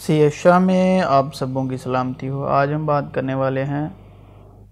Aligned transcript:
سیشا 0.00 0.58
میں 0.58 1.00
آپ 1.00 1.34
سبوں 1.34 1.64
کی 1.64 1.76
سلامتی 1.76 2.28
ہو۔ 2.28 2.44
آج 2.44 2.72
ہم 2.74 2.86
بات 2.86 3.04
کرنے 3.12 3.34
والے 3.34 3.64
ہیں 3.64 3.88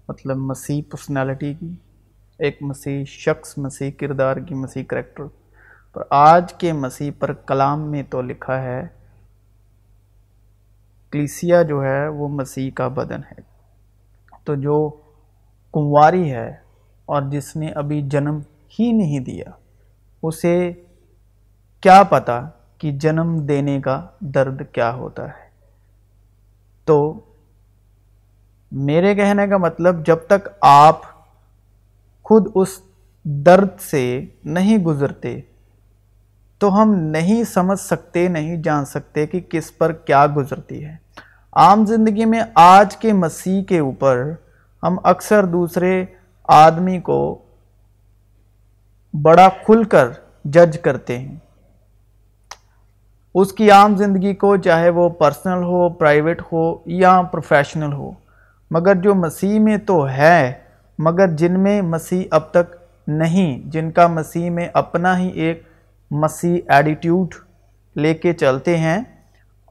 مطلب 0.07 0.37
مسیح 0.37 0.81
پرسنالٹی 0.91 1.53
کی، 1.53 1.75
ایک 2.39 2.57
مسیح 2.61 3.03
شخص، 3.05 3.57
مسیح 3.57 3.91
کردار 3.91 4.37
کی، 4.37 4.55
مسیح 4.55 4.83
کریکٹر 4.83 5.23
پر 5.93 6.01
آج 6.09 6.53
کے 6.53 6.73
مسیح 6.73 7.11
پر 7.19 7.33
کلام 7.33 7.91
میں 7.91 8.03
تو 8.03 8.21
لکھا 8.21 8.61
ہے، 8.63 8.81
کلیسیا 11.11 11.61
جو 11.61 11.83
ہے 11.83 12.07
وہ 12.07 12.27
مسیح 12.27 12.71
کا 12.71 12.87
بدن 12.87 13.21
ہے۔ 13.31 13.41
تو 14.43 14.55
جو 14.55 14.89
کنواری 15.73 16.31
ہے 16.31 16.49
اور 17.05 17.21
جس 17.21 17.55
نے 17.55 17.69
ابھی 17.69 18.01
جنم 18.01 18.39
ہی 18.79 18.91
نہیں 18.91 19.19
دیا، 19.19 19.51
اسے 20.23 20.71
کیا 21.81 22.03
پتا 22.03 22.47
کہ 22.79 22.91
جنم 22.91 23.45
دینے 23.45 23.81
کا 23.81 24.07
درد 24.19 24.61
کیا 24.71 24.93
ہوتا 24.93 25.27
ہے۔ 25.27 25.49
تو 26.85 27.19
میرے 28.71 29.15
کہنے 29.15 29.47
کا 29.47 29.57
مطلب 29.57 30.05
جب 30.05 30.17
تک 30.27 30.49
آپ 30.61 31.01
خود 32.23 32.47
اس 32.55 32.81
درد 33.23 33.79
سے 33.79 34.25
نہیں 34.43 34.77
گزرتے، 34.77 35.41
تو 36.57 36.81
ہم 36.81 36.95
نہیں 36.95 37.43
سمجھ 37.43 37.79
سکتے، 37.79 38.27
نہیں 38.27 38.63
جان 38.63 38.85
سکتے 38.85 39.27
کہ 39.27 39.39
کس 39.39 39.77
پر 39.77 39.91
کیا 39.91 40.25
گزرتی 40.35 40.85
ہے۔ 40.85 40.95
عام 41.53 41.85
زندگی 41.85 42.25
میں 42.25 42.41
آج 42.55 42.97
کے 42.97 43.13
مسیح 43.13 43.63
کے 43.63 43.79
اوپر 43.79 44.31
ہم 44.83 44.97
اکثر 45.03 45.45
دوسرے 45.45 46.05
آدمی 46.43 46.99
کو 46.99 47.45
بڑا 49.21 49.49
کھل 49.65 49.83
کر 49.83 50.07
جج 50.45 50.79
کرتے 50.79 51.17
ہیں۔ 51.17 51.35
اس 53.35 53.51
کی 53.53 53.69
عام 53.71 53.95
زندگی 53.95 54.33
کو 54.35 54.55
چاہے 54.57 54.89
وہ 54.89 55.07
پرسنل 55.19 55.63
ہو 55.63 55.87
پرائیویٹ 55.89 56.41
ہو 56.51 56.63
یا 56.93 57.21
پروفیشنل 57.31 57.93
ہو۔ 57.93 58.11
مگر 58.71 58.95
جو 58.95 59.13
مسیح 59.15 59.59
میں 59.59 59.77
تو 59.85 60.07
ہے، 60.09 60.51
مگر 60.99 61.35
جن 61.37 61.59
میں 61.59 61.81
مسیح 61.83 62.23
اب 62.31 62.49
تک 62.51 62.75
نہیں، 63.07 63.59
جن 63.71 63.91
کا 63.91 64.07
مسیح 64.07 64.49
میں 64.49 64.67
اپنا 64.73 65.17
ہی 65.19 65.27
ایک 65.43 65.63
مسیح 66.11 66.57
ایڈیٹیوڈ 66.67 67.35
لے 67.95 68.13
کے 68.13 68.33
چلتے 68.33 68.77
ہیں، 68.77 68.97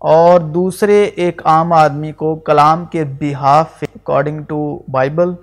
اور 0.03 0.41
دوسرے 0.55 1.03
ایک 1.03 1.43
عام 1.47 1.73
آدمی 1.73 2.13
کو 2.13 2.35
کلام 2.47 2.85
کے 2.87 3.05
بہاف 3.21 3.83
اکارڈنگ 3.85 4.43
ٹو 4.49 4.79
بائبل 4.93 5.35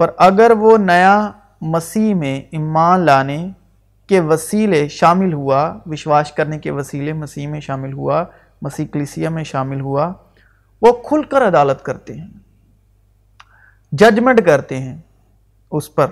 پر 0.00 0.10
اگر 0.18 0.52
وہ 0.58 0.76
نیا 0.78 1.30
مسیح 1.72 2.14
میں 2.14 2.40
ایمان 2.50 3.00
لانے 3.00 3.38
کے 4.10 4.20
وسیلے 4.20 4.88
شامل 4.88 5.32
ہوا، 5.32 5.78
وشواس 5.86 6.32
کرنے 6.32 6.58
کے 6.58 6.70
وسیلے 6.70 7.12
مسیح 7.12 7.48
میں 7.48 7.60
شامل 7.60 7.92
ہوا، 7.92 8.24
مسیح 8.62 8.86
کلیسیہ 8.92 9.28
میں 9.28 9.44
شامل 9.44 9.80
ہوا، 9.80 10.12
وہ 10.82 10.92
کھل 10.92 11.22
کر 11.22 11.48
عدالت 11.48 11.82
کرتے 11.82 12.14
ہیں 12.14 12.28
ججمنٹ 13.92 14.46
کرتے 14.46 14.78
ہیں 14.78 14.98
اس 15.70 15.94
پر 15.94 16.06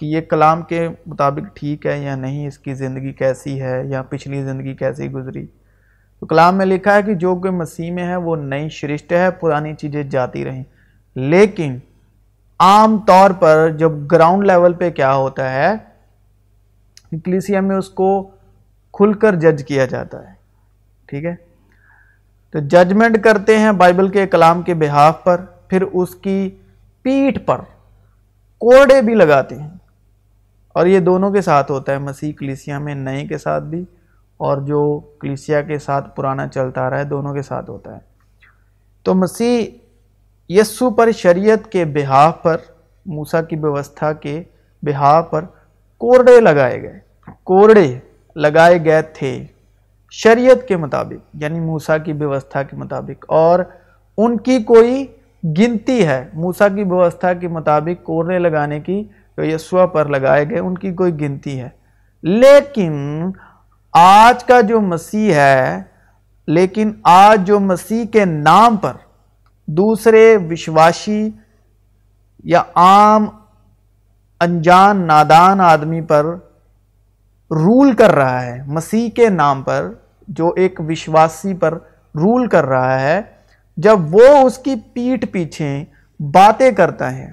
کہ 0.00 0.06
یہ 0.06 0.20
کلام 0.20 0.62
کے 0.62 0.88
مطابق 1.06 1.56
ٹھیک 1.56 1.86
ہے 1.86 1.98
یا 1.98 2.16
نہیں، 2.16 2.46
اس 2.46 2.58
کی 2.58 2.74
زندگی 2.74 3.12
کیسی 3.12 3.62
ہے 3.62 3.82
یا 3.84 4.02
پچھلی 4.02 4.42
زندگی 4.42 4.74
کیسی 4.74 5.12
گزری۔ 5.12 5.46
تو 6.20 6.26
کلام 6.26 6.56
میں 6.56 6.66
لکھا 6.66 6.94
ہے 6.94 7.02
کہ 7.02 7.14
جو 7.14 7.34
کوئی 7.34 7.52
مسیح 7.52 7.92
میں 7.92 8.04
ہے، 8.04 8.16
وہ 8.16 8.36
نئی 8.36 8.68
شرشت 8.68 9.12
ہے، 9.12 9.30
پرانی 9.30 9.74
چیزیں 9.74 10.02
جاتی 10.02 10.44
رہیں۔ 10.44 10.64
لیکن 11.14 11.78
عام 12.58 12.98
طور 12.98 13.30
پر 13.30 13.70
جب 13.78 13.92
گراؤنڈ 14.12 14.46
لیول 14.46 14.72
پہ 14.72 14.90
کیا 14.90 15.14
ہوتا 15.14 15.52
ہے 15.52 15.89
کلیسیا 17.18 17.60
میں 17.60 17.76
اس 17.76 17.88
کو 17.88 18.30
کھل 18.92 19.12
کر 19.12 19.34
جج 19.34 19.64
کیا 19.64 19.86
جاتا 19.86 20.28
ہے۔ 20.28 20.34
ٹھیک 21.06 21.24
ہے؟ 21.24 21.34
تو 22.50 22.58
ججمنٹ 22.58 23.24
کرتے 23.24 23.58
ہیں 23.58 23.72
بائبل 23.72 24.08
کے 24.08 24.26
کلام 24.26 24.62
کے 24.62 24.74
بحاف 24.74 25.24
پر، 25.24 25.40
پھر 25.68 25.82
اس 25.82 26.14
کی 26.14 26.50
پیٹھ 27.02 27.38
پر 27.38 27.58
کوڑے 28.58 29.02
بھی 29.02 29.14
لگاتے 29.14 29.54
ہیں۔ 29.54 29.70
اور 30.68 30.86
یہ 30.86 31.00
دونوں 31.00 31.30
کے 31.30 31.40
ساتھ 31.40 31.70
ہوتا 31.70 31.92
ہے، 31.92 31.98
مسیح 31.98 32.32
کلیسیا 32.38 32.78
میں 32.78 32.94
نئے 32.94 33.26
کے 33.26 33.38
ساتھ 33.38 33.64
بھی، 33.64 33.84
اور 34.36 34.58
جو 34.58 35.00
کلیسیا 35.20 35.62
کے 35.62 35.78
ساتھ 35.78 36.16
پرانا 36.16 36.48
چلتا 36.48 36.80
آ 36.80 36.90
رہا 36.90 36.98
ہے، 36.98 37.04
دونوں 37.04 37.34
کے 37.34 37.42
ساتھ 37.42 37.70
ہوتا 37.70 37.94
ہے۔ 37.94 38.00
تو 39.02 39.14
مسیح 39.14 39.66
یسو 40.48 40.90
پر 40.90 41.12
شریعت 41.12 41.72
کے 41.72 41.84
بحاف 41.84 42.42
پر، 42.42 42.56
موسیٰ 43.06 43.40
کی 43.48 43.56
بیوستھا 43.56 44.12
کے 44.12 44.42
بحاف 44.82 45.30
پر 45.30 45.44
کوڑے 46.00 46.40
لگائے 46.40 46.82
گئے۔ 46.82 47.00
کوڑے 47.44 47.98
لگائے 48.36 48.84
گئے 48.84 49.02
تھے 49.02 49.46
شریعت 50.10 50.68
کے 50.68 50.76
مطابق 50.76 51.36
یعنی 51.42 51.60
موسیٰ 51.60 51.96
کی 52.04 52.12
بیوستھا 52.12 52.62
کے 52.62 52.76
مطابق۔ 52.76 53.24
اور 53.28 53.58
ان 54.16 54.36
کی 54.36 54.62
کوئی 54.62 55.06
گنتی 55.44 56.06
ہے، 56.06 56.28
موسیٰ 56.32 56.68
کی 56.68 56.84
بیوستھا 56.84 57.32
کے 57.32 57.48
مطابق 57.48 58.04
کوڑے 58.04 58.38
لگانے 58.38 58.80
کی 58.80 59.04
جو 59.36 59.44
یسوع 59.44 59.86
پر 59.86 60.06
لگائے 60.06 60.50
گئے، 60.50 60.58
ان 60.58 60.78
کی 60.78 60.92
کوئی 60.92 61.20
گنتی 61.20 61.60
ہے۔ 61.60 61.68
لیکن 62.22 63.24
آج 63.92 64.44
کا 64.44 64.60
جو 64.60 64.80
مسیح 64.80 65.34
ہے، 65.34 65.82
لیکن 66.46 66.92
آج 67.02 67.46
جو 67.46 67.60
مسیح 67.60 68.04
کے 68.04 68.24
نام 68.24 68.76
پر 68.76 68.92
دوسرے 69.66 70.38
وشواشی 70.50 71.30
یا 72.44 72.62
عام 72.74 73.26
انجان 74.40 75.06
نادان 75.06 75.60
آدمی 75.60 76.00
پر 76.00 76.24
رول 77.50 77.92
کر 77.92 78.14
رہا 78.14 78.42
ہے، 78.46 78.62
مسیح 78.66 79.10
کے 79.10 79.28
نام 79.28 79.62
پر، 79.62 79.92
جو 80.28 80.52
ایک 80.56 80.80
وشواسی 80.88 81.54
پر 81.54 81.74
رول 82.14 82.46
کر 82.48 82.64
رہا 82.64 83.00
ہے، 83.00 83.20
جب 83.76 84.14
وہ 84.14 84.26
اس 84.36 84.58
کی 84.58 84.74
پیٹ 84.92 85.32
پیچھے 85.32 85.84
باتیں 86.20 86.70
کرتا 86.70 87.16
ہے، 87.16 87.30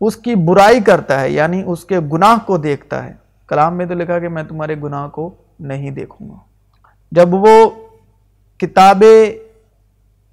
اس 0.00 0.16
کی 0.16 0.34
برائی 0.34 0.80
کرتا 0.80 1.20
ہے 1.20 1.30
یعنی 1.30 1.62
اس 1.66 1.84
کے 1.84 2.00
گناہ 2.12 2.36
کو 2.46 2.56
دیکھتا 2.56 3.04
ہے۔ 3.04 3.12
کلام 3.48 3.76
میں 3.76 3.86
تو 3.86 3.94
لکھا 3.94 4.18
کہ 4.18 4.28
میں 4.28 4.42
تمہارے 4.42 4.76
گناہ 4.82 5.08
کو 5.08 5.34
نہیں 5.60 5.90
دیکھوں 5.90 6.28
گا۔ 6.30 6.36
جب 7.12 7.34
وہ 7.34 7.70
کتابیں 8.58 9.47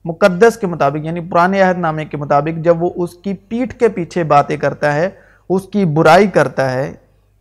مقدس 0.06 0.58
کے 0.58 0.68
مطابق 0.68 1.06
یعنی 1.06 1.20
پرانے 1.20 1.62
عہد 1.62 1.78
نامے 1.78 2.06
کے 2.06 2.18
مطابق، 2.18 2.64
جب 2.64 2.84
وہ 2.84 2.90
اس 2.96 3.14
کی 3.14 3.34
پیٹھ 3.34 3.80
کے 3.80 3.88
پیچھے 3.88 4.24
باتیں 4.24 4.58
کرتا 4.58 4.94
ہے، 4.94 5.10
اس 5.50 5.62
کی 5.62 5.86
برائی 5.86 6.28
کرتا 6.28 6.72
ہے، 6.72 6.94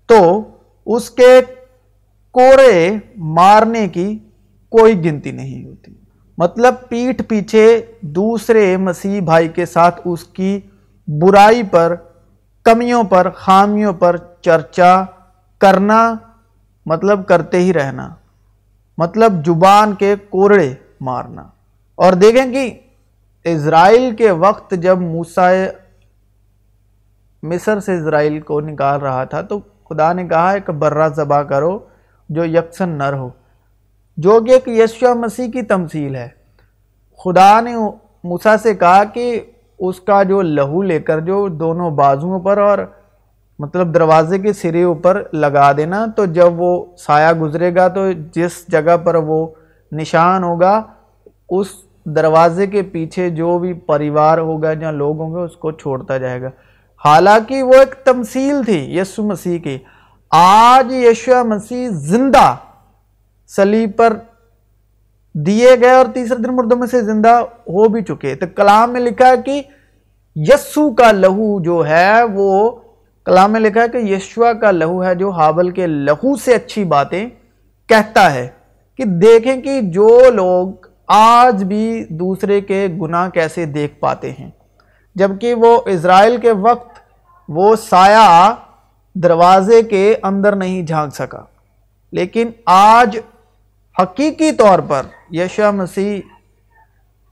تو 0.07 0.43
اس 0.87 1.11
کے 1.11 1.41
کوڑے 2.31 2.91
مارنے 3.17 3.89
کی 3.89 4.19
کوئی 4.71 5.05
گنتی 5.05 5.31
نہیں 5.31 5.65
ہوتی۔ 5.65 5.95
مطلب 6.39 6.75
پیٹھ 6.89 7.23
پیچھے 7.23 7.87
دوسرے 8.01 8.77
مسیح 8.77 9.21
بھائی 9.21 9.49
کے 9.49 9.67
ساتھ 9.67 10.01
اس 10.05 10.25
کی 10.25 10.61
برائی 11.09 11.63
پر، 11.63 11.95
کمیوں 12.63 13.05
پر، 13.05 13.31
خامیوں 13.31 13.93
پر 13.93 14.17
چرچا 14.43 15.03
کرنا 15.59 16.15
مطلب 16.87 17.27
کرتے 17.27 17.59
ہی 17.59 17.73
رہنا۔ 17.73 18.15
مطلب 18.99 19.47
زبان 19.47 19.95
کے 19.95 20.15
کوڑے 20.31 20.75
مارنا۔ 21.01 21.43
اور 21.99 22.13
دیکھیں 22.13 22.53
کہ 22.53 22.71
اسرائیل 23.45 24.15
کے 24.17 24.31
وقت 24.31 24.75
جب 24.83 25.01
موسیٰ 25.01 25.53
مصر 27.43 27.81
سے 27.81 27.95
اسرائیل 27.95 28.41
کو 28.41 28.61
نکال 28.61 29.01
رہا 29.01 29.25
تھا، 29.25 29.41
تو 29.43 29.59
خدا 29.89 30.13
نے 30.13 30.25
کہا 30.29 30.51
ایک 30.51 30.71
برہ 30.71 31.09
ذبح 31.09 31.43
کرو 31.43 31.79
جو 32.29 32.45
یکسن 32.45 32.89
نر 32.89 33.13
ہو، 33.13 33.29
جو 34.17 34.41
کہ 34.41 34.51
ایک 34.51 34.69
یشوع 34.69 35.13
مسیح 35.15 35.51
کی 35.51 35.63
تمثیل 35.63 36.15
ہے۔ 36.17 36.29
خدا 37.25 37.61
نے 37.61 37.75
موسیٰ 38.25 38.57
سے 38.63 38.75
کہا 38.75 39.05
کہ 39.05 39.41
اس 39.79 40.01
کا 40.01 40.23
جو 40.23 40.41
لہو 40.43 40.83
لے 40.83 40.99
کر 41.01 41.21
جو 41.21 41.47
دونوں 41.49 41.91
بازوؤں 41.91 42.41
پر 42.41 42.59
اور 42.59 42.79
مطلب 43.59 43.95
دروازے 43.95 44.39
کے 44.39 44.53
سرے 44.53 44.83
اوپر 44.83 45.23
لگا 45.33 45.71
دینا، 45.73 46.05
تو 46.17 46.25
جب 46.27 46.61
وہ 46.61 46.85
سایہ 46.99 47.33
گزرے 47.41 47.75
گا 47.75 47.89
تو 47.89 48.11
جس 48.35 48.65
جگہ 48.69 48.97
پر 48.97 49.15
وہ 49.15 49.47
نشان 49.93 50.45
ہوگا، 50.45 50.83
اس 51.49 51.69
دروازے 52.07 52.67
کے 52.67 52.83
پیچھے 52.83 53.31
جو 53.31 53.59
بھی 53.59 53.73
پریوار 53.73 54.39
ہوگا 54.39 54.73
یا 54.81 54.91
لوگ 54.91 55.21
ہوں 55.21 55.35
گے، 55.35 55.41
اس 55.41 55.57
کو 55.57 55.71
چھوڑتا 55.71 56.19
جائے 56.19 56.43
گا۔ 56.43 56.51
حالانکہ 57.05 57.63
وہ 57.63 57.75
ایک 57.75 57.95
تمثیل 58.05 58.63
تھی، 58.65 58.99
یسو 58.99 59.23
مسیح 59.23 59.59
کی۔ 59.59 59.79
آج 60.31 60.93
یشو 60.93 61.45
مسیح 61.45 61.89
زندہ 61.89 62.57
سلیب 63.47 63.91
پر 63.97 64.17
دیے 65.35 65.71
گئے 65.81 65.91
اور 65.91 66.07
تیسرے 66.15 66.37
دن 66.37 66.57
مردوں 66.57 66.79
میں 66.79 66.87
سے 66.87 67.01
زندہ 67.01 67.43
ہو 67.53 67.89
بھی 67.89 68.03
چکے۔ 68.03 68.35
تو 68.35 68.47
کلام 68.57 68.93
میں 68.93 69.01
لکھا 69.01 69.29
ہے 69.29 69.37
کہ 69.45 69.63
یسو 70.37 70.95
کا 70.95 71.13
لہو 71.13 71.63
جو 71.63 71.87
ہے، 71.87 72.23
وہ 72.23 72.71
کلام 73.25 73.53
میں 73.53 73.61
لکھا 73.61 73.83
ہے 73.83 73.89
کہ 73.89 73.97
یشوا 73.97 74.53
کا 74.53 74.71
لہو 74.71 75.05
ہے 75.05 75.15
جو 75.15 75.31
حابل 75.31 75.71
کے 75.71 75.87
لہو 75.87 76.37
سے 76.37 76.55
اچھی 76.55 76.85
باتیں 76.85 77.29
کہتا 77.87 78.35
ہے۔ 78.35 78.49
کہ 78.97 79.05
دیکھیں 79.05 79.61
کہ 79.61 79.81
جو 79.81 80.21
لوگ 80.35 80.94
آج 81.07 81.65
بھی 81.65 82.05
دوسرے 82.09 82.61
کے 82.61 82.89
گناہ 83.01 83.29
کیسے 83.29 83.65
دیکھ 83.65 83.95
پاتے 84.01 84.33
ہیں؟ 84.33 84.51
جبکہ 85.15 85.55
وہ 85.55 85.81
اسرائیل 85.87 86.41
کے 86.41 86.53
وقت 86.53 87.01
وہ 87.49 87.77
سایہ 87.77 88.55
دروازے 89.15 89.83
کے 89.83 90.17
اندر 90.23 90.57
نہیں 90.57 90.83
جھانک 90.83 91.15
سکا۔ 91.15 91.41
لیکن 92.13 92.51
آج 92.67 93.19
حقیقی 94.03 94.53
طور 94.53 94.79
پر 94.79 95.03
یشا 95.31 95.71
مسیح 95.71 96.21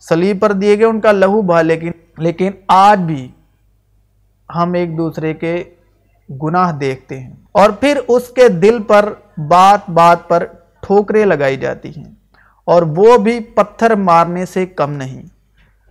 سلیب 0.01 0.41
پر 0.41 0.53
دیے 0.53 0.77
گئے 0.77 0.87
ان 0.87 1.01
کا 1.01 1.13
لہو 1.13 1.43
بھا 1.43 1.63
لیکن 1.63 1.91
لیکن 2.19 2.51
آج 2.69 3.01
بھی 3.01 3.31
ہم 4.55 4.73
ایک 4.73 4.99
دوسرے 4.99 5.35
کے 5.35 5.65
گناہ 6.43 6.73
دیکھتے 6.73 7.21
ہیں۔ 7.21 7.33
اور 7.53 7.71
پھر 7.71 8.01
اس 8.09 8.29
کے 8.29 8.49
دل 8.49 8.83
پر 8.83 9.13
بات 9.37 9.91
بات 9.91 10.29
پر 10.29 10.45
ٹھوکرے 10.81 11.25
لگائی 11.25 11.57
جاتی 11.57 11.89
ہیں۔ 11.89 12.22
اور 12.65 12.83
وہ 12.83 13.19
بھی 13.19 13.41
پتھر 13.41 13.95
مارنے 13.95 14.47
سے 14.47 14.67
کم 14.67 14.93
نہیں۔ 14.93 15.23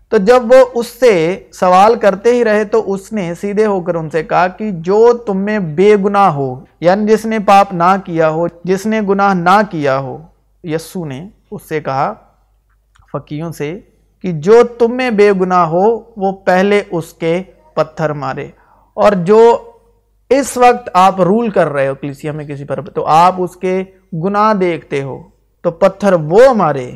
تو 0.10 0.18
جب 0.18 0.44
وہ 0.44 0.66
اس 0.76 0.88
سے 0.88 1.44
سوال 1.54 1.96
کرتے 1.96 2.34
ہی 2.34 2.44
رہے 2.44 2.64
تو 2.64 2.94
اس 2.94 3.14
نے 3.14 3.34
سیدھے 3.42 3.66
ہو 3.66 3.82
کر 3.82 3.96
ان 3.96 4.10
سے 4.10 4.24
کہا 4.24 4.48
کہ 4.48 4.72
جو 4.72 5.14
تم 5.14 5.38
میں 5.38 5.60
بے 5.60 5.96
گناہ 6.06 6.32
ہو 6.32 6.64
یعنی 6.80 7.08
جس 7.08 7.26
نے 7.26 7.40
پاپ 7.40 7.74
نہ 7.74 7.96
کیا 8.06 8.30
ہو، 8.30 8.48
جس 8.64 8.86
نے 8.86 9.02
گناہ 9.02 9.34
نہ 9.34 9.62
کیا 9.72 9.98
ہو، 9.98 10.18
یسو 10.64 11.06
نے 11.06 11.30
اس 11.52 11.62
سے 11.70 11.82
کہا 11.82 12.14
فقیوں 13.12 13.52
سے 13.52 13.80
کہ 14.22 14.32
جو 14.32 14.64
تم 14.64 14.98
میں 14.98 15.10
بے 15.10 15.32
گناہ 15.42 15.68
ہو، 15.68 16.00
وہ 16.18 16.32
پہلے 16.32 16.82
اس 16.92 17.14
کے 17.14 17.44
پتھر 17.74 18.14
مارے۔ 18.14 18.48
اور 18.94 19.12
جو 19.12 19.58
اس 20.30 20.58
وقت 20.58 20.90
آپ 20.94 21.22
رول 21.22 21.50
کر 21.50 21.70
رہے 21.70 21.88
ہو 21.88 21.96
کلیسیا 21.96 22.32
میں 22.32 22.46
کسی 22.46 22.66
پر، 22.66 22.82
تو 22.82 23.06
آپ 23.06 23.36
اس 23.38 23.56
کے 23.56 23.84
گناہ 24.14 24.54
دیکھتے 24.54 25.02
ہو۔ 25.02 25.24
تو 25.62 25.72
پتھر 25.72 26.14
وہ 26.14 26.54
مارے 26.54 26.92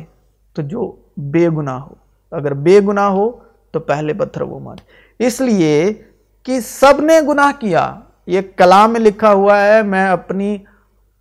تو 0.54 0.62
جو 0.62 0.96
بے 1.16 1.48
گناہ 1.48 1.78
ہو۔ 1.78 1.94
اگر 2.30 2.54
بے 2.54 2.80
گناہ 2.80 3.08
ہو 3.08 3.30
تو 3.70 3.80
پہلے 3.80 4.14
پتھر 4.14 4.42
وہ 4.42 4.60
مارے۔ 4.60 4.84
اس 5.26 5.40
لیے 5.40 5.94
کہ 6.42 6.60
سب 6.60 7.00
نے 7.00 7.20
گناہ 7.28 7.60
کیا۔ 7.60 7.94
یہ 8.26 8.40
کلام 8.56 8.92
میں 8.92 9.00
لکھا 9.00 9.32
ہوا 9.32 9.64
ہے، 9.64 9.82
میں 9.82 10.08
اپنی 10.08 10.58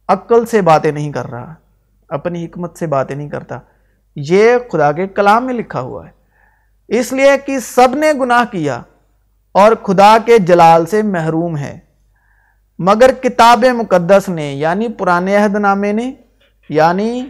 عقل 0.07 0.45
سے 0.45 0.61
باتیں 0.61 0.91
نہیں 0.91 1.11
کر 1.11 1.29
رہا، 1.29 1.53
اپنی 2.09 2.45
حکمت 2.45 2.77
سے 2.77 2.87
باتیں 2.87 3.15
نہیں 3.15 3.29
کرتا۔ 3.29 3.59
یہ 4.15 4.57
خدا 4.71 4.91
کے 4.91 5.07
کلام 5.07 5.45
میں 5.45 5.53
لکھا 5.53 5.81
ہوا 5.81 6.07
ہے۔ 6.07 6.11
اس 6.87 7.13
لیے 7.13 7.31
کہ 7.45 7.59
سب 7.59 7.95
نے 7.95 8.13
گناہ 8.13 8.43
کیا 8.51 8.81
اور 9.51 9.71
خدا 9.83 10.17
کے 10.25 10.37
جلال 10.37 10.85
سے 10.85 11.01
محروم 11.01 11.57
ہے۔ 11.57 11.79
مگر 12.79 13.11
کتاب 13.23 13.65
مقدس 13.65 14.29
نے 14.29 14.53
یعنی 14.53 14.87
پرانے 14.87 15.35
عہد 15.35 15.55
نامے 15.55 15.91
نے 15.91 16.13
یعنی 16.69 17.29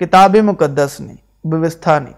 کتاب 0.00 0.36
مقدس 0.36 1.00
نے 1.00 1.14
ووستھا 1.44 1.98
نے۔ 1.98 2.10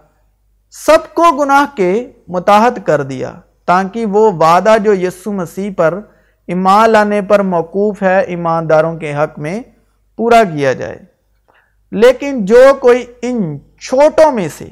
سب 0.71 1.13
کو 1.13 1.23
گناہ 1.39 1.77
کے 1.77 2.11
متحد 2.27 2.85
کر 2.85 3.03
دیا 3.03 3.33
تاکہ 3.65 4.05
وہ 4.05 4.31
وعدہ 4.31 4.75
جو 4.83 4.93
یسو 4.93 5.31
مسیح 5.31 5.71
پر 5.77 5.99
ایمان 6.47 6.89
لانے 6.89 7.21
پر 7.21 7.39
موقوف 7.39 8.03
ہے 8.03 8.19
ایمانداروں 8.19 8.97
کے 8.97 9.15
حق 9.15 9.39
میں 9.39 9.61
پورا 10.15 10.43
کیا 10.43 10.73
جائے۔ 10.73 10.99
لیکن 11.91 12.45
جو 12.45 12.63
کوئی 12.81 13.05
ان 13.21 13.57
چھوٹوں 13.79 14.31
میں 14.31 14.47
سے 14.57 14.67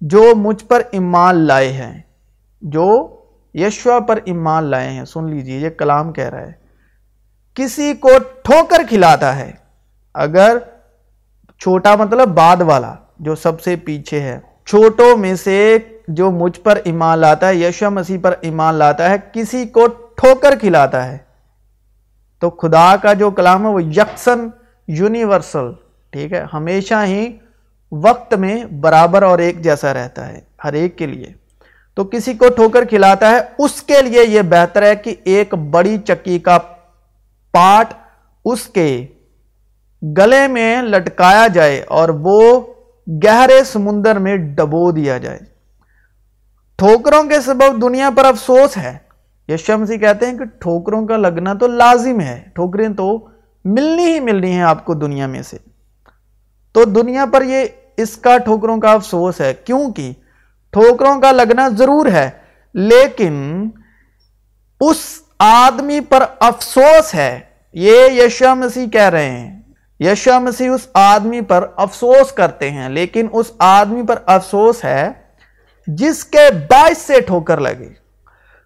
جو 0.00 0.34
مجھ 0.36 0.64
پر 0.64 0.82
ایمان 0.90 1.34
لائے 1.34 1.72
ہیں، 1.72 2.02
جو 2.62 3.16
یشوا 3.54 4.00
پر 4.00 4.18
ایمان 4.24 4.64
لائے 4.64 4.90
ہیں، 4.90 5.04
سن 5.04 5.30
لیجیے، 5.30 5.58
یہ 5.58 5.70
کلام 5.70 6.12
کہہ 6.12 6.28
رہا 6.28 6.40
ہے، 6.40 6.52
کسی 7.54 7.94
کو 7.94 8.08
ٹھوکر 8.42 8.82
کھلاتا 8.88 9.36
ہے۔ 9.36 9.52
اگر 10.14 10.58
چھوٹا 11.60 11.96
مطلب 11.96 12.28
بعد 12.28 12.56
والا 12.60 12.94
جو 13.18 13.34
سب 13.34 13.60
سے 13.60 13.76
پیچھے 13.76 14.20
ہے۔ 14.20 14.40
چھوٹوں 14.66 15.16
میں 15.16 15.34
سے 15.34 15.78
جو 16.08 16.30
مجھ 16.30 16.60
پر 16.60 16.78
ایمان 16.84 17.18
لاتا 17.18 17.48
ہے 17.48 17.54
یشو 17.54 17.90
مسیح 17.90 18.18
پر 18.22 18.34
ایمان 18.40 18.74
لاتا 18.74 19.10
ہے، 19.10 19.16
کسی 19.32 19.64
کو 19.64 19.86
ٹھوکر 19.86 20.58
کھلاتا 20.58 21.12
ہے۔ 21.12 21.18
تو 22.40 22.50
خدا 22.50 22.96
کا 23.02 23.12
جو 23.12 23.30
کلام 23.30 23.66
ہے، 23.66 23.70
وہ 23.70 23.82
یکسن 23.82 24.48
یونیورسل، 24.88 25.72
ٹھیک 26.10 26.32
ہے، 26.32 26.44
ہمیشہ 26.52 26.94
ہی 27.06 27.36
وقت 27.92 28.34
میں 28.34 28.64
برابر 28.64 29.22
اور 29.22 29.38
ایک 29.38 29.62
جیسا 29.62 29.94
رہتا 29.94 30.28
ہے، 30.28 30.40
ہر 30.64 30.72
ایک 30.72 30.98
کے 30.98 31.06
لیے۔ 31.06 31.32
تو 31.94 32.04
کسی 32.04 32.34
کو 32.34 32.48
ٹھوکر 32.48 32.84
کھلاتا 32.84 33.30
ہے، 33.30 33.38
اس 33.58 33.82
کے 33.82 34.02
لیے 34.02 34.24
یہ 34.24 34.42
بہتر 34.42 34.82
ہے 34.82 34.96
کہ 34.96 35.14
ایک 35.24 35.54
بڑی 35.54 35.98
چکی 35.98 36.38
کا 36.38 36.58
پاٹ 37.52 37.94
اس 38.44 38.66
کے 38.66 39.06
گلے 40.02 40.46
میں 40.46 40.82
لٹکایا 40.82 41.46
جائے 41.46 41.84
اور 41.88 42.08
وہ 42.08 42.60
گہرے 43.24 43.64
سمندر 43.64 44.18
میں 44.18 44.36
ڈبو 44.36 44.90
دیا 44.90 45.18
جائے۔ 45.18 45.38
ٹھوکروں 46.76 47.22
کے 47.22 47.40
سبب 47.40 47.82
دنیا 47.82 48.10
پر 48.16 48.24
افسوس 48.24 48.76
ہے۔ 48.76 48.98
یہ 49.48 49.56
شمسی 49.56 49.98
کہتے 49.98 50.26
ہیں 50.26 50.38
کہ 50.38 50.44
ٹھوکروں 50.44 51.06
کا 51.06 51.16
لگنا 51.16 51.54
تو 51.54 51.66
لازم 51.66 52.20
ہے۔ 52.20 52.42
ٹھوکریں 52.54 52.88
تو 52.88 53.26
ملنی 53.64 54.04
ہی 54.04 54.20
ملنی 54.20 54.52
ہیں 54.52 54.62
آپ 54.62 54.84
کو 54.84 54.94
دنیا 54.94 55.26
میں 55.26 55.42
سے۔ 55.42 55.56
تو 56.72 56.84
دنیا 56.84 57.24
پر 57.32 57.42
یہ 57.42 57.64
اس 57.96 58.16
کا 58.16 58.38
ٹھوکروں 58.38 58.80
کا 58.80 58.92
افسوس 58.92 59.40
ہے۔ 59.40 59.54
کیونکہ 59.54 60.12
ٹھوکروں 60.70 61.20
کا 61.20 61.32
لگنا 61.32 61.68
ضرور 61.68 62.06
ہے، 62.06 62.30
لیکن 62.74 63.68
اس 64.80 64.96
آدمی 65.38 66.00
پر 66.00 66.24
افسوس 66.40 67.14
ہے۔ 67.14 67.40
یہ 67.72 68.08
یشا 68.10 68.54
مسیح 68.54 68.86
کہہ 68.86 69.08
رہے 69.08 69.30
ہیں۔ 69.30 69.55
یشا 70.00 70.38
مسیح 70.38 70.70
اس 70.70 70.86
آدمی 70.94 71.40
پر 71.40 71.66
افسوس 71.76 72.32
کرتے 72.32 72.70
ہیں، 72.70 72.88
لیکن 72.88 73.28
اس 73.32 73.52
آدمی 73.58 74.02
پر 74.02 74.18
افسوس 74.26 74.84
ہے 74.84 75.10
جس 75.86 76.24
کے 76.24 76.50
باعث 76.70 76.98
سے 76.98 77.20
ٹھوکر 77.20 77.60
لگے۔ 77.60 77.88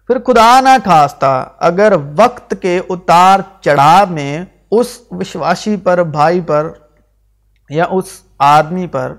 پھر 0.07 0.19
خدا 0.19 0.61
نہ 0.61 0.69
خواستہ 0.85 1.49
اگر 1.59 1.93
وقت 2.17 2.55
کے 2.61 2.79
اتار 2.89 3.39
چڑھاؤ 3.61 4.13
میں 4.13 4.45
اس 4.71 4.99
وشواشی 5.11 5.75
پر، 5.77 6.03
بھائی 6.03 6.41
پر 6.41 6.71
یا 7.69 7.85
اس 7.91 8.05
آدمی 8.39 8.87
پر 8.87 9.13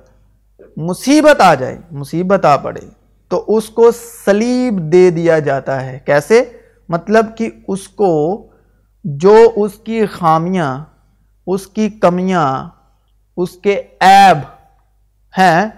مصیبت 0.76 1.40
آ 1.40 1.54
جائے، 1.54 1.78
مصیبت 1.90 2.44
آ 2.44 2.56
پڑے، 2.56 2.80
تو 3.28 3.44
اس 3.48 3.68
کو 3.68 3.90
سلیب 4.24 4.92
دے 4.92 5.10
دیا 5.10 5.38
جاتا 5.38 5.84
ہے۔ 5.86 5.98
کیسے؟ 6.04 6.42
مطلب 6.88 7.36
کہ 7.36 7.50
اس 7.68 7.88
کو 7.88 8.12
جو 9.04 9.36
اس 9.56 9.72
کی 9.74 10.06
خامیاں 10.06 10.84
اس 11.46 11.66
کی 11.66 11.88
کمیاں، 11.90 12.68
اس 13.36 13.50
کے 13.50 13.82
عیب 14.00 14.36
ہیں، 15.38 15.68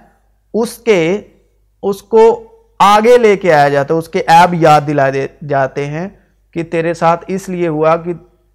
اس 0.55 0.79
کے، 0.79 1.21
اس 1.83 2.03
کو 2.03 2.45
آگے 2.79 3.19
لے 3.19 3.37
کے 3.37 3.55
آیا 3.55 3.69
جاتا 3.69 3.95
ہے، 3.95 3.99
اس 3.99 4.09
کے 4.09 4.23
عیب 4.27 4.55
یاد 4.55 4.81
دلائے 4.87 5.29
جاتے 5.49 5.87
ہیں 5.87 6.09
کہ 6.51 6.63
تیرے 6.63 6.95
ساتھ 6.95 7.25
اس 7.29 7.49
لیے 7.49 7.69
ہوا 7.69 7.97
کہ 7.97 8.13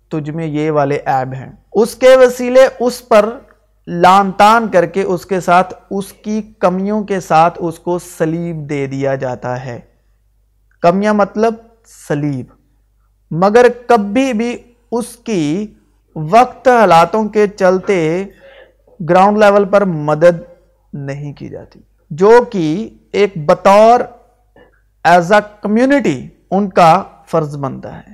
تجھ 0.09 0.29
میں 0.29 0.45
یہ 0.45 0.71
والے 0.71 0.99
عیب 1.05 1.33
ہیں۔ 1.33 1.51
اس 1.73 1.95
کے 1.95 2.15
وسیلے 2.15 2.67
اس 2.79 3.07
پر 3.07 3.29
لان 3.87 4.31
تان 4.31 4.67
کر 4.67 4.85
کے 4.85 5.01
اس 5.01 5.25
کے 5.25 5.39
ساتھ، 5.39 5.73
اس 5.91 6.13
کی 6.13 6.41
کمیوں 6.59 7.03
کے 7.03 7.19
ساتھ 7.19 7.59
اس 7.61 7.79
کو 7.79 7.99
سلیب 7.99 8.69
دے 8.69 8.87
دیا 8.87 9.15
جاتا 9.15 9.65
ہے۔ 9.65 9.79
کمیاں 10.81 11.13
مطلب 11.13 11.53
سلیب۔ 12.07 12.45
مگر 13.31 13.65
کبھی 13.87 14.33
بھی 14.33 14.57
اس 14.91 15.05
کی 15.05 15.67
وقت 16.29 16.67
حالاتوں 16.67 17.23
کے 17.29 17.47
چلتے 17.47 18.25
گراؤنڈ 19.09 19.37
لیول 19.37 19.65
پر 19.65 19.85
مدد 19.85 20.41
نہیں 20.93 21.33
کی 21.33 21.49
جاتی، 21.49 21.79
جو 22.09 22.31
کہ 22.51 22.89
ایک 23.11 23.33
بطور 23.45 23.99
ایز 25.03 25.31
اے 25.31 25.41
کمیونٹی 25.61 26.27
ان 26.51 26.69
کا 26.69 27.03
فرض 27.27 27.57
بنتا 27.57 27.97
ہے۔ 27.97 28.13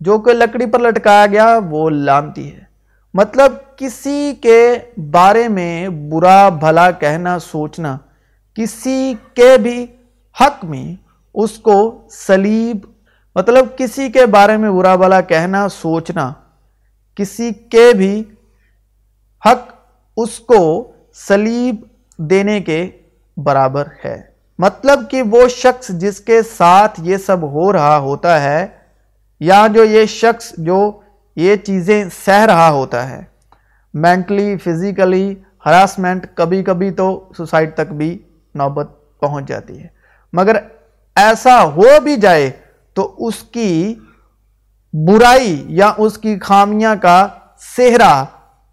جو 0.00 0.18
کہ 0.18 0.32
لکڑی 0.32 0.66
پر 0.66 0.78
لٹکایا 0.78 1.26
گیا، 1.26 1.58
وہ 1.70 1.90
لانتی 1.90 2.54
ہے۔ 2.54 2.60
مطلب 3.14 3.52
کسی 3.76 4.34
کے 4.42 4.78
بارے 5.10 5.48
میں 5.48 5.88
برا 5.88 6.48
بھلا 6.48 6.90
کہنا، 6.90 7.38
سوچنا، 7.38 7.96
کسی 8.54 9.14
کے 9.34 9.58
بھی 9.58 9.86
حق 10.40 10.64
میں 10.64 10.94
اس 11.34 11.50
کو 11.58 12.00
سلیب 12.10 12.76
مطلب 13.34 13.78
کسی 13.78 14.08
کے 14.08 14.26
بارے 14.26 14.56
میں 14.56 14.70
برا 14.70 14.96
بھلا 14.96 15.20
کہنا، 15.20 15.68
سوچنا 15.68 16.32
کسی 17.14 17.50
کے 17.52 17.92
بھی 17.96 18.24
حق 19.46 19.74
اس 20.16 20.38
کو 20.38 20.92
سلیب 21.14 21.76
دینے 22.16 22.60
کے 22.60 22.90
برابر 23.36 23.84
ہے۔ 24.04 24.22
مطلب 24.58 25.10
کہ 25.10 25.22
وہ 25.22 25.48
شخص 25.48 25.88
جس 25.88 26.20
کے 26.20 26.42
ساتھ 26.42 27.00
یہ 27.02 27.16
سب 27.16 27.42
ہو 27.42 27.72
رہا 27.72 27.98
ہوتا 27.98 28.42
ہے 28.42 28.66
یا 29.40 29.66
جو 29.74 29.84
یہ 29.84 30.06
شخص 30.06 30.52
جو 30.58 31.00
یہ 31.36 31.56
چیزیں 31.56 32.04
سہ 32.24 32.44
رہا 32.46 32.70
ہوتا 32.70 33.10
ہے۔ 33.10 33.24
مینٹلی 33.94 34.56
فزیکلی 34.56 35.34
ہراسمنٹ 35.66 36.26
کبھی 36.34 36.62
کبھی 36.62 36.90
تو 36.90 37.32
سوسائٹ 37.36 37.74
تک 37.74 37.92
بھی 37.92 38.18
نوبت 38.54 38.90
پہنچ 39.20 39.48
جاتی 39.48 39.82
ہے۔ 39.82 39.86
مگر 40.32 40.56
ایسا 41.16 41.64
ہو 41.64 42.00
بھی 42.02 42.16
جائے 42.16 42.50
تو 42.94 43.14
اس 43.18 43.34
کی 43.34 43.94
برائی 44.92 45.64
یا 45.68 45.92
اس 45.98 46.18
کی 46.18 46.38
خامیاں 46.38 46.96
کا 47.02 47.28
سہرا 47.76 48.24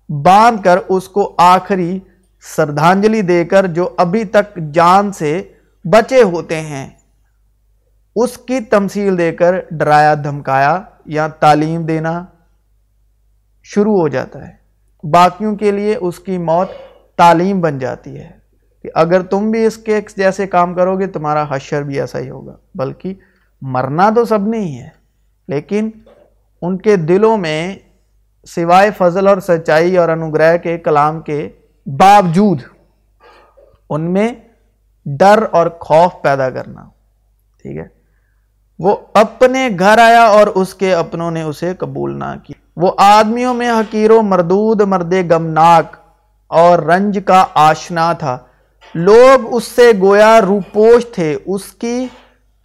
باندھ 0.09 0.63
کر 0.63 0.77
اس 0.89 1.09
کو 1.09 1.35
آخری 1.37 1.99
سردھانجلی 2.55 3.21
دے 3.21 3.45
کر 3.45 3.67
جو 3.67 3.89
ابھی 3.97 4.23
تک 4.23 4.59
جان 4.73 5.11
سے 5.11 5.53
بچے 5.83 6.23
ہوتے 6.23 6.61
ہیں، 6.61 6.89
اس 8.15 8.37
کی 8.37 8.59
تمثیل 8.59 9.17
دے 9.17 9.31
کر 9.31 9.55
ڈرایا، 9.71 10.13
دھمکایا 10.13 10.81
یا 11.05 11.27
تعلیم 11.27 11.85
دینا 11.85 12.25
شروع 13.63 13.99
ہو 13.99 14.07
جاتا 14.07 14.47
ہے۔ 14.47 14.53
باقیوں 15.03 15.55
کے 15.55 15.71
لیے 15.71 15.95
اس 15.95 16.19
کی 16.19 16.37
موت 16.37 16.69
تعلیم 17.17 17.61
بن 17.61 17.79
جاتی 17.79 18.17
ہے۔ 18.17 18.29
کہ 18.83 18.89
اگر 18.95 19.21
تم 19.21 19.51
بھی 19.51 19.65
اس 19.65 19.77
کے 19.77 20.01
جیسے 20.17 20.47
کام 20.47 20.73
کرو 20.73 20.99
گے، 20.99 21.07
تمہارا 21.07 21.45
حشر 21.49 21.83
بھی 21.83 21.99
ایسا 21.99 22.19
ہی 22.19 22.29
ہوگا۔ 22.29 22.55
بلکہ 22.75 23.13
مرنا 23.61 24.09
تو 24.15 24.25
سب 24.25 24.47
نے 24.47 24.59
ہی 24.59 24.79
ہے، 24.79 24.89
لیکن 25.47 25.89
ان 26.61 26.77
کے 26.77 26.95
دلوں 26.95 27.37
میں 27.37 27.75
سوائے 28.47 28.91
فضل 28.97 29.27
اور 29.27 29.37
سچائی 29.37 29.97
اور 29.97 30.09
انوگرہ 30.09 30.57
کے 30.57 30.77
کلام 30.77 31.21
کے 31.21 31.49
باوجود 31.85 32.61
ان 33.89 34.13
میں 34.13 34.29
ڈر 35.05 35.43
اور 35.51 35.67
خوف 35.79 36.21
پیدا 36.21 36.49
کرنا، 36.49 36.83
ٹھیک 37.61 37.77
ہے؟ 37.77 37.85
وہ 38.79 38.95
اپنے 39.13 39.69
گھر 39.79 39.97
آیا 39.97 40.23
اور 40.23 40.47
اس 40.47 40.73
کے 40.73 40.93
اپنوں 40.93 41.31
نے 41.31 41.41
اسے 41.41 41.73
قبول 41.73 42.19
نہ 42.19 42.33
کی۔ 42.43 42.53
وہ 42.75 42.91
آدمیوں 42.97 43.53
میں 43.53 43.71
حقیر 43.71 44.11
و 44.11 44.21
مردود، 44.21 44.81
مرد 44.81 45.13
گمناک 45.31 45.95
اور 46.47 46.79
رنج 46.79 47.19
کا 47.25 47.45
آشنا 47.53 48.13
تھا۔ 48.13 48.37
لوگ 48.95 49.55
اس 49.55 49.63
سے 49.63 49.91
گویا 50.01 50.41
روپوش 50.41 51.05
تھے، 51.11 51.37
اس 51.45 51.63
کی 51.63 52.07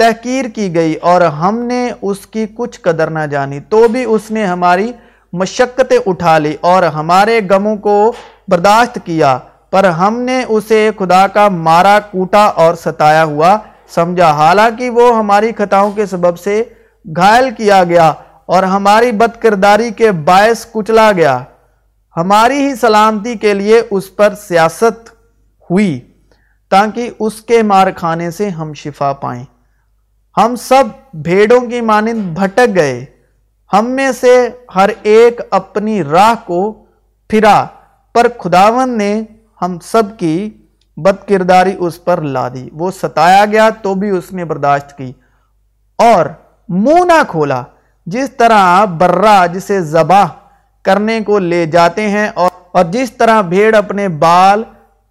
تحقیر 0.02 0.44
کی 0.44 0.74
گئی 0.74 0.94
اور 1.02 1.20
ہم 1.20 1.58
نے 1.62 1.90
اس 2.02 2.26
کی 2.26 2.46
کچھ 2.54 2.80
قدر 2.80 3.10
نہ 3.10 3.26
جانی 3.30 3.60
تو 3.68 3.88
بھی 3.88 4.04
اس 4.04 4.30
نے 4.30 4.44
ہماری 4.46 4.92
مشقتیں 5.32 5.98
اٹھا 6.06 6.38
لی 6.38 6.56
اور 6.60 6.82
ہمارے 6.82 7.40
غموں 7.50 7.76
کو 7.76 8.12
برداشت 8.48 8.98
کیا، 9.04 9.38
پر 9.70 9.84
ہم 9.84 10.18
نے 10.20 10.42
اسے 10.48 10.90
خدا 10.98 11.26
کا 11.26 11.48
مارا، 11.48 11.98
کوٹا 12.10 12.44
اور 12.44 12.74
ستایا 12.74 13.24
ہوا 13.24 13.56
سمجھا۔ 13.94 14.30
حالانکہ 14.30 14.90
وہ 14.90 15.16
ہماری 15.16 15.52
خطاؤں 15.58 15.90
کے 15.90 16.06
سبب 16.06 16.38
سے 16.38 16.62
گھائل 17.04 17.48
کیا 17.56 17.84
گیا 17.84 18.12
اور 18.46 18.62
ہماری 18.62 19.12
بد 19.12 19.40
کرداری 19.42 19.90
کے 19.90 20.10
باعث 20.12 20.66
کچلا 20.72 21.10
گیا۔ 21.12 21.38
ہماری 22.16 22.58
ہی 22.66 22.74
سلامتی 22.74 23.34
کے 23.34 23.54
لیے 23.54 23.80
اس 23.90 24.14
پر 24.16 24.34
سیاست 24.48 25.08
ہوئی 25.70 26.00
تاکہ 26.70 27.10
اس 27.18 27.40
کے 27.42 27.62
مار 27.62 27.86
کھانے 27.96 28.30
سے 28.30 28.48
ہم 28.48 28.72
شفا 28.74 29.12
پائیں۔ 29.12 29.44
ہم 30.36 30.54
سب 30.56 30.84
بھیڑوں 31.14 31.60
کی 31.60 31.80
مانند 31.80 32.38
بھٹک 32.38 32.74
گئے۔ 32.74 33.04
ہم 33.72 33.90
میں 33.90 34.12
سے 34.12 34.48
ہر 34.74 34.90
ایک 35.02 35.40
اپنی 35.50 36.04
راہ 36.04 36.34
کو 36.44 36.84
پھرا، 37.30 37.66
پر 38.14 38.26
خداون 38.38 38.98
نے 38.98 39.22
ہم 39.62 39.78
سب 39.82 40.02
کی 40.18 40.50
بد 40.96 41.28
کرداری 41.28 41.74
اس 41.78 42.04
پر 42.04 42.20
لا 42.20 42.48
دی۔ 42.48 42.68
وہ 42.72 42.90
ستایا 42.90 43.44
گیا 43.44 43.68
تو 43.82 43.94
بھی 43.94 44.10
اس 44.10 44.32
نے 44.32 44.44
برداشت 44.44 44.96
کی 44.98 45.12
اور 45.98 46.26
منہ 46.68 47.04
نہ 47.04 47.22
کھولا۔ 47.28 47.62
جس 48.06 48.30
طرح 48.30 48.84
برا 48.84 49.46
جسے 49.46 49.80
زباہ 49.80 50.26
کرنے 50.82 51.20
کو 51.20 51.38
لے 51.38 51.66
جاتے 51.66 52.08
ہیں 52.10 52.28
اور 52.34 52.84
جس 52.84 53.12
طرح 53.12 53.40
بھیڑ 53.40 53.74
اپنے 53.74 54.08
بال 54.08 54.62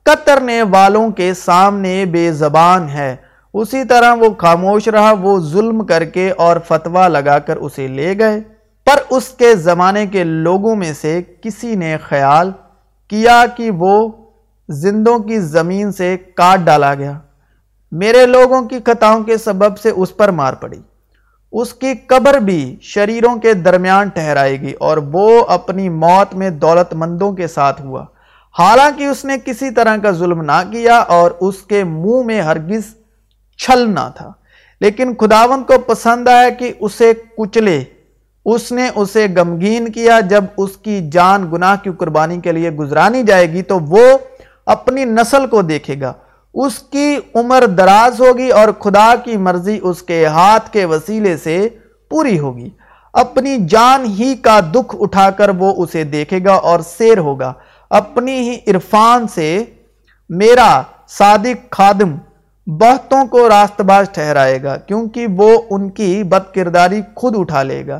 کترنے 0.05 0.61
والوں 0.61 1.09
کے 1.11 1.33
سامنے 1.33 2.05
بے 2.05 2.31
زبان 2.31 2.89
ہے۔ 2.89 3.15
اسی 3.53 3.83
طرح 3.83 4.13
وہ 4.13 4.29
خاموش 4.37 4.87
رہا، 4.87 5.13
وہ 5.21 5.39
ظلم 5.39 5.85
کر 5.85 6.05
کے 6.05 6.31
اور 6.31 6.57
فتوہ 6.67 7.07
لگا 7.07 7.39
کر 7.39 7.55
اسے 7.55 7.87
لے 7.87 8.17
گئے۔ 8.19 8.39
پر 8.85 8.99
اس 9.09 9.29
کے 9.29 9.55
زمانے 9.55 10.07
کے 10.07 10.23
لوگوں 10.23 10.75
میں 10.75 10.93
سے 10.93 11.21
کسی 11.41 11.75
نے 11.75 11.97
خیال 11.97 12.51
کیا 13.07 13.45
کہ 13.55 13.71
وہ 13.71 14.09
زندوں 14.69 15.19
کی 15.19 15.39
زمین 15.39 15.91
سے 15.91 16.17
کاٹ 16.35 16.59
ڈالا 16.59 16.93
گیا۔ 16.93 17.19
میرے 17.91 18.25
لوگوں 18.25 18.61
کی 18.61 18.79
خطاؤں 18.85 19.23
کے 19.23 19.37
سبب 19.37 19.77
سے 19.77 19.89
اس 19.89 20.17
پر 20.17 20.31
مار 20.31 20.53
پڑی۔ 20.53 20.81
اس 21.51 21.73
کی 21.73 21.93
قبر 22.07 22.33
بھی 22.33 22.77
شریروں 22.81 23.35
کے 23.35 23.53
درمیان 23.53 24.07
ٹھہرائے 24.07 24.61
گی 24.61 24.73
اور 24.79 24.97
وہ 24.97 25.45
اپنی 25.47 25.89
موت 25.89 26.35
میں 26.35 26.49
دولت 26.49 26.93
مندوں 26.93 27.33
کے 27.33 27.47
ساتھ 27.47 27.81
ہوا۔ 27.81 28.05
حالانکہ 28.59 29.03
اس 29.03 29.25
نے 29.25 29.37
کسی 29.45 29.71
طرح 29.71 29.97
کا 29.97 30.11
ظلم 30.11 30.41
نہ 30.41 30.63
کیا 30.71 30.97
اور 30.97 31.31
اس 31.39 31.55
کے 31.61 31.83
منہ 31.83 32.23
میں 32.25 32.41
ہرگز 32.41 33.00
چھل 33.61 33.89
نہ 33.89 34.09
تھا۔ 34.15 34.31
لیکن 34.81 35.15
خداون 35.15 35.63
کو 35.63 35.79
پسند 35.79 36.27
آیا 36.27 36.49
کہ 36.49 36.73
اسے 36.79 37.13
کچلے۔ 37.37 37.83
اس 38.45 38.71
نے 38.71 38.89
اسے 38.95 39.27
گمگین 39.37 39.91
کیا۔ 39.91 40.19
جب 40.19 40.43
اس 40.57 40.77
کی 40.77 41.09
جان 41.11 41.51
گناہ 41.53 41.75
کی 41.83 41.89
قربانی 41.97 42.41
کے 42.41 42.51
لیے 42.51 42.69
گزرانی 42.69 43.23
جائے 43.23 43.51
گی 43.51 43.61
تو 43.61 43.79
وہ 43.79 44.17
اپنی 44.65 45.05
نسل 45.05 45.47
کو 45.47 45.61
دیکھے 45.61 46.01
گا۔ 46.01 46.13
اس 46.53 46.79
کی 46.79 47.17
عمر 47.35 47.65
دراز 47.65 48.21
ہوگی 48.21 48.49
اور 48.49 48.67
خدا 48.79 49.15
کی 49.15 49.37
مرضی 49.37 49.79
اس 49.83 50.01
کے 50.01 50.25
ہاتھ 50.25 50.71
کے 50.71 50.85
وسیلے 50.85 51.37
سے 51.37 51.69
پوری 52.09 52.39
ہوگی۔ 52.39 52.69
اپنی 53.13 53.57
جان 53.69 54.05
ہی 54.05 54.35
کا 54.35 54.59
دکھ 54.59 54.95
اٹھا 54.99 55.29
کر 55.29 55.49
وہ 55.49 55.83
اسے 55.83 56.03
دیکھے 56.03 56.39
گا 56.45 56.53
اور 56.53 56.79
سیر 56.79 57.17
ہوگا۔ 57.17 57.53
اپنی 57.89 58.49
ہی 58.49 58.71
عرفان 58.71 59.27
سے 59.27 59.63
میرا 60.29 60.81
صادق 61.07 61.71
خادم 61.71 62.15
بہتوں 62.79 63.25
کو 63.25 63.49
راست 63.49 63.81
باز 63.81 64.09
ٹھہرائے 64.09 64.63
گا، 64.63 64.77
کیونکہ 64.77 65.27
وہ 65.37 65.61
ان 65.69 65.89
کی 65.89 66.23
بد 66.23 66.55
کرداری 66.55 67.01
خود 67.15 67.33
اٹھا 67.37 67.63
لے 67.63 67.87
گا۔ 67.87 67.99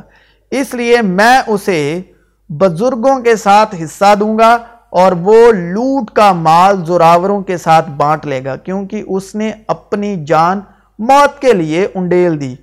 اس 0.50 0.74
لیے 0.74 1.02
میں 1.02 1.42
اسے 1.46 2.02
بزرگوں 2.48 3.20
کے 3.20 3.36
ساتھ 3.36 3.74
حصہ 3.84 4.14
دوں 4.20 4.38
گا 4.38 4.58
اور 4.90 5.12
وہ 5.12 5.52
لوٹ 5.52 6.10
کا 6.10 6.32
مال 6.32 6.84
زوراوروں 6.84 7.40
کے 7.40 7.56
ساتھ 7.56 7.90
بانٹ 7.90 8.26
لے 8.26 8.44
گا، 8.44 8.56
کیونکہ 8.56 9.02
اس 9.06 9.34
نے 9.34 9.52
اپنی 9.66 10.24
جان 10.24 10.60
موت 10.98 11.40
کے 11.40 11.52
لیے 11.52 11.88
انڈیل 11.94 12.40
دی۔ 12.40 12.54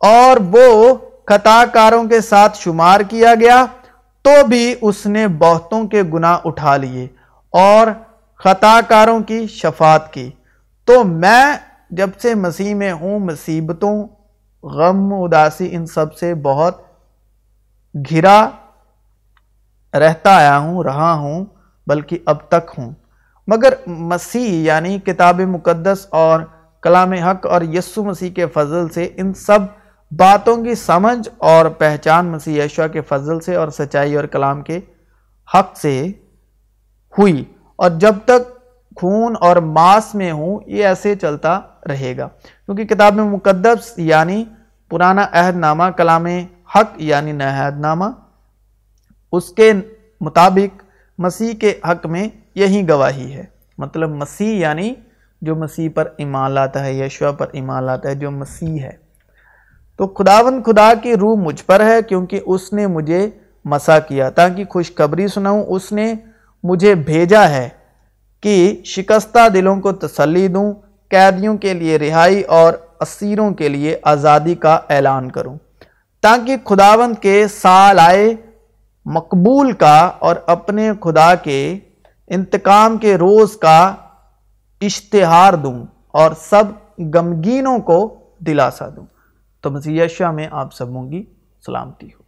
اور 0.00 0.36
وہ 0.52 0.94
خطا 1.26 1.64
کاروں 1.72 2.04
کے 2.04 2.20
ساتھ 2.20 2.58
شمار 2.58 3.00
کیا 3.00 3.34
گیا، 3.34 3.66
تو 4.22 4.46
بھی 4.46 4.74
اس 4.82 5.06
نے 5.06 5.28
بہتوں 5.28 5.84
کے 5.84 6.02
گناہ 6.02 6.38
اٹھا 6.44 6.76
لیے 6.76 7.06
اور 7.52 7.86
خطا 8.38 8.80
کاروں 8.88 9.20
کی 9.20 9.46
شفاعت 9.46 10.12
کی۔ 10.12 10.30
تو 10.90 11.04
میں 11.04 11.56
جب 11.90 12.10
سے 12.22 12.34
مسیح 12.34 12.74
میں 12.74 12.92
ہوں، 12.92 13.18
مصیبتوں، 13.18 14.08
غم، 14.62 15.14
اداسی، 15.14 15.68
ان 15.70 15.86
سب 15.86 16.14
سے 16.14 16.34
بہت 16.34 16.78
گھرا 18.10 18.50
رہتا 19.94 20.36
آیا 20.36 20.58
ہوں، 20.58 20.84
رہا 20.84 21.12
ہوں، 21.12 21.44
بلکہ 21.86 22.18
اب 22.26 22.36
تک 22.48 22.70
ہوں۔ 22.78 22.90
مگر 23.46 23.74
مسیح 23.86 24.50
یعنی 24.50 24.98
کتاب 24.98 25.40
مقدس 25.40 26.06
اور 26.10 26.40
کلام 26.82 27.12
حق 27.12 27.46
اور 27.46 27.62
یسو 27.62 28.04
مسیح 28.04 28.30
کے 28.30 28.46
فضل 28.46 28.88
سے 28.88 29.08
ان 29.16 29.34
سب 29.34 29.58
باتوں 30.16 30.64
کی 30.64 30.74
سمجھ 30.74 31.28
اور 31.38 31.66
پہچان 31.66 32.26
مسیح 32.26 32.64
یشوا 32.64 32.86
کے 32.86 33.00
فضل 33.00 33.40
سے 33.40 33.54
اور 33.54 33.68
سچائی 33.68 34.14
اور 34.14 34.24
کلام 34.24 34.62
کے 34.62 34.80
حق 35.54 35.76
سے 35.76 36.12
ہوئی۔ 37.18 37.44
اور 37.76 37.90
جب 37.90 38.14
تک 38.24 38.59
خون 39.00 39.34
اور 39.40 39.56
ماس 39.56 40.14
میں 40.14 40.32
ہوں، 40.32 40.58
یہ 40.66 40.86
ایسے 40.86 41.14
چلتا 41.14 41.60
رہے 41.88 42.14
گا۔ 42.18 42.28
کیونکہ 42.66 42.84
کتاب 42.84 43.14
مقدس 43.14 43.92
یعنی 43.96 44.44
پرانا 44.88 45.26
عہد 45.32 45.56
نامہ، 45.56 45.84
کلام 45.96 46.26
حق 46.74 46.92
یعنی 46.96 47.32
نہاد 47.32 47.72
نامہ، 47.80 48.04
اس 49.32 49.48
کے 49.48 49.72
مطابق 50.20 50.82
مسیح 51.18 51.54
کے 51.54 51.74
حق 51.84 52.06
میں 52.06 52.28
یہی 52.54 52.88
گواہی 52.88 53.32
ہے۔ 53.32 53.44
مطلب 53.78 54.10
مسیح 54.10 54.60
یعنی 54.60 54.94
جو 55.42 55.56
مسیح 55.56 55.88
پر 55.94 56.08
ایمان 56.16 56.50
لاتا 56.50 56.84
ہے 56.84 56.94
یشوا 56.94 57.32
پر 57.32 57.46
ایمان 57.52 57.84
لاتا 57.84 58.08
ہے، 58.08 58.14
جو 58.14 58.30
مسیح 58.30 58.82
ہے۔ 58.82 58.92
تو 59.96 60.06
خداون 60.06 60.62
خدا 60.62 60.92
کی 61.02 61.14
روح 61.14 61.42
مجھ 61.42 61.64
پر 61.64 61.80
ہے 61.80 62.02
کیونکہ 62.02 62.40
اس 62.46 62.72
نے 62.72 62.86
مجھے 62.86 63.30
مسا 63.64 63.98
کیا۔ 63.98 64.30
تاکہ 64.30 64.64
خوشخبری 64.64 65.28
سناؤں، 65.28 65.64
اس 65.64 65.92
نے 65.92 66.14
مجھے 66.62 66.94
بھیجا 66.94 67.48
ہے۔ 67.48 67.68
کہ 68.40 68.82
شکستہ 68.84 69.48
دلوں 69.48 69.80
کو 69.80 69.92
تسلی 69.92 70.48
دوں، 70.48 70.72
قیدیوں 71.08 71.58
کے 71.58 71.74
لیے 71.74 71.98
رہائی 71.98 72.42
اور 72.42 72.72
اسیروں 73.00 73.54
کے 73.54 73.68
لیے 73.68 73.98
آزادی 74.02 74.54
کا 74.54 74.80
اعلان 74.88 75.30
کروں۔ 75.30 75.58
تاکہ 76.20 76.56
خداوند 76.64 77.22
کے 77.22 77.48
سال 77.48 77.98
آئے 77.98 78.34
مقبول 79.04 79.72
کا 79.72 80.10
اور 80.18 80.36
اپنے 80.46 80.90
خدا 81.00 81.34
کے 81.34 81.78
انتقام 82.26 82.98
کے 82.98 83.14
روز 83.14 83.56
کا 83.56 83.94
اشتہار 84.80 85.52
دوں 85.52 85.86
اور 86.08 86.30
سب 86.40 86.64
غمگینوں 87.14 87.78
کو 87.78 88.20
دلاسا 88.38 88.88
دوں۔ 88.96 89.06
تو 89.60 89.70
مزید 89.70 90.10
شاہ 90.10 90.30
میں 90.30 90.48
آپ 90.50 90.74
سبوں 90.74 91.10
کی 91.10 91.24
سلامتی 91.66 92.06
ہو۔ 92.06 92.19